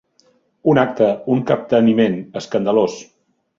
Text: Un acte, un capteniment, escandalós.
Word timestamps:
Un 0.73 0.79
acte, 0.83 1.09
un 1.35 1.45
capteniment, 1.53 2.19
escandalós. 2.43 3.01